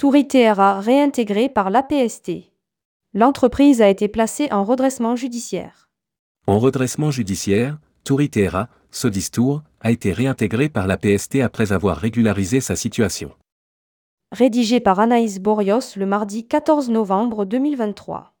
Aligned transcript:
Touriteera 0.00 0.80
réintégrée 0.80 1.50
par 1.50 1.68
l'APST. 1.68 2.54
L'entreprise 3.12 3.82
a 3.82 3.88
été 3.90 4.08
placée 4.08 4.48
en 4.50 4.64
redressement 4.64 5.14
judiciaire. 5.14 5.90
En 6.46 6.58
redressement 6.58 7.10
judiciaire, 7.10 7.76
Touriteera, 8.02 8.70
Sodistour, 8.90 9.62
a 9.82 9.90
été 9.90 10.14
réintégré 10.14 10.70
par 10.70 10.86
la 10.86 10.96
PST 10.96 11.42
après 11.42 11.72
avoir 11.72 11.98
régularisé 11.98 12.62
sa 12.62 12.76
situation. 12.76 13.32
Rédigé 14.32 14.80
par 14.80 15.00
Anaïs 15.00 15.38
Borios 15.38 15.96
le 15.96 16.06
mardi 16.06 16.46
14 16.46 16.88
novembre 16.88 17.44
2023. 17.44 18.32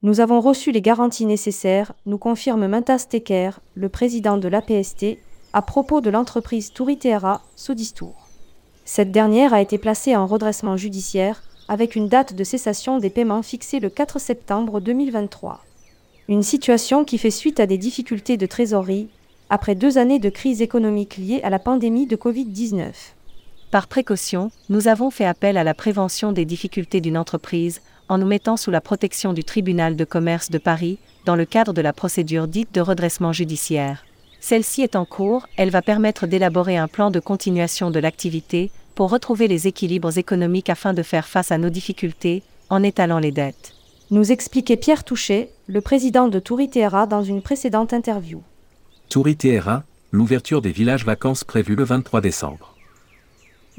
Nous 0.00 0.20
avons 0.20 0.40
reçu 0.40 0.72
les 0.72 0.80
garanties 0.80 1.26
nécessaires, 1.26 1.92
nous 2.06 2.16
confirme 2.16 2.66
Mintas 2.68 3.04
Teker, 3.10 3.60
le 3.74 3.90
président 3.90 4.38
de 4.38 4.48
l'APST, 4.48 5.18
à 5.56 5.62
propos 5.62 6.02
de 6.02 6.10
l'entreprise 6.10 6.70
Touriteera, 6.70 7.40
Sodistour. 7.56 8.28
Cette 8.84 9.10
dernière 9.10 9.54
a 9.54 9.62
été 9.62 9.78
placée 9.78 10.14
en 10.14 10.26
redressement 10.26 10.76
judiciaire, 10.76 11.42
avec 11.66 11.96
une 11.96 12.10
date 12.10 12.34
de 12.34 12.44
cessation 12.44 12.98
des 12.98 13.08
paiements 13.08 13.42
fixée 13.42 13.80
le 13.80 13.88
4 13.88 14.18
septembre 14.18 14.80
2023. 14.80 15.64
Une 16.28 16.42
situation 16.42 17.06
qui 17.06 17.16
fait 17.16 17.30
suite 17.30 17.58
à 17.58 17.64
des 17.64 17.78
difficultés 17.78 18.36
de 18.36 18.44
trésorerie, 18.44 19.08
après 19.48 19.74
deux 19.74 19.96
années 19.96 20.18
de 20.18 20.28
crise 20.28 20.60
économique 20.60 21.16
liée 21.16 21.40
à 21.42 21.48
la 21.48 21.58
pandémie 21.58 22.06
de 22.06 22.16
Covid-19. 22.16 22.90
Par 23.70 23.86
précaution, 23.86 24.50
nous 24.68 24.88
avons 24.88 25.10
fait 25.10 25.24
appel 25.24 25.56
à 25.56 25.64
la 25.64 25.72
prévention 25.72 26.32
des 26.32 26.44
difficultés 26.44 27.00
d'une 27.00 27.16
entreprise 27.16 27.80
en 28.10 28.18
nous 28.18 28.26
mettant 28.26 28.58
sous 28.58 28.70
la 28.70 28.82
protection 28.82 29.32
du 29.32 29.42
tribunal 29.42 29.96
de 29.96 30.04
commerce 30.04 30.50
de 30.50 30.58
Paris 30.58 30.98
dans 31.24 31.34
le 31.34 31.46
cadre 31.46 31.72
de 31.72 31.80
la 31.80 31.94
procédure 31.94 32.46
dite 32.46 32.74
de 32.74 32.82
redressement 32.82 33.32
judiciaire. 33.32 34.04
Celle-ci 34.40 34.82
est 34.82 34.96
en 34.96 35.04
cours, 35.04 35.46
elle 35.56 35.70
va 35.70 35.82
permettre 35.82 36.26
d'élaborer 36.26 36.76
un 36.76 36.88
plan 36.88 37.10
de 37.10 37.20
continuation 37.20 37.90
de 37.90 37.98
l'activité 37.98 38.70
pour 38.94 39.10
retrouver 39.10 39.48
les 39.48 39.66
équilibres 39.66 40.16
économiques 40.18 40.70
afin 40.70 40.94
de 40.94 41.02
faire 41.02 41.26
face 41.26 41.52
à 41.52 41.58
nos 41.58 41.70
difficultés, 41.70 42.42
en 42.70 42.82
étalant 42.82 43.18
les 43.18 43.32
dettes. 43.32 43.74
Nous 44.10 44.32
expliquait 44.32 44.76
Pierre 44.76 45.04
Touchet, 45.04 45.50
le 45.66 45.80
président 45.80 46.28
de 46.28 46.38
Touriteera 46.38 47.06
dans 47.06 47.22
une 47.22 47.42
précédente 47.42 47.92
interview. 47.92 48.42
Touriteera, 49.08 49.82
l'ouverture 50.12 50.62
des 50.62 50.70
villages 50.70 51.04
vacances 51.04 51.44
prévue 51.44 51.74
le 51.74 51.84
23 51.84 52.20
décembre. 52.20 52.74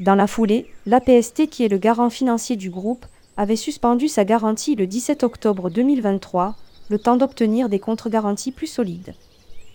Dans 0.00 0.14
la 0.14 0.26
foulée, 0.26 0.66
l'APST, 0.86 1.48
qui 1.48 1.64
est 1.64 1.68
le 1.68 1.78
garant 1.78 2.10
financier 2.10 2.56
du 2.56 2.70
groupe, 2.70 3.06
avait 3.36 3.56
suspendu 3.56 4.08
sa 4.08 4.24
garantie 4.24 4.76
le 4.76 4.86
17 4.86 5.22
octobre 5.24 5.70
2023, 5.70 6.56
le 6.88 6.98
temps 6.98 7.16
d'obtenir 7.16 7.68
des 7.68 7.78
contre-garanties 7.78 8.52
plus 8.52 8.66
solides. 8.66 9.14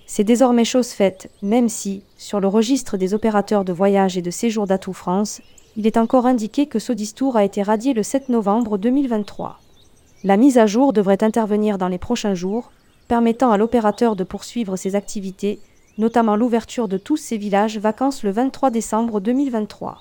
C'est 0.05 0.23
désormais 0.23 0.65
chose 0.65 0.89
faite, 0.89 1.29
même 1.41 1.69
si, 1.69 2.03
sur 2.17 2.39
le 2.39 2.47
registre 2.47 2.97
des 2.97 3.13
opérateurs 3.13 3.65
de 3.65 3.73
voyage 3.73 4.17
et 4.17 4.21
de 4.21 4.31
séjour 4.31 4.67
d'Atout 4.67 4.93
France, 4.93 5.41
il 5.75 5.87
est 5.87 5.97
encore 5.97 6.25
indiqué 6.25 6.67
que 6.67 6.79
Sodistour 6.79 7.35
a 7.35 7.43
été 7.43 7.63
radié 7.63 7.93
le 7.93 8.03
7 8.03 8.29
novembre 8.29 8.77
2023. 8.77 9.59
La 10.23 10.37
mise 10.37 10.57
à 10.57 10.67
jour 10.67 10.93
devrait 10.93 11.23
intervenir 11.23 11.77
dans 11.77 11.87
les 11.87 11.97
prochains 11.97 12.35
jours, 12.35 12.71
permettant 13.07 13.51
à 13.51 13.57
l'opérateur 13.57 14.15
de 14.15 14.23
poursuivre 14.23 14.75
ses 14.75 14.95
activités, 14.95 15.59
notamment 15.97 16.35
l'ouverture 16.35 16.87
de 16.87 16.97
tous 16.97 17.17
ses 17.17 17.37
villages 17.37 17.77
vacances 17.77 18.23
le 18.23 18.31
23 18.31 18.69
décembre 18.71 19.19
2023. 19.19 19.99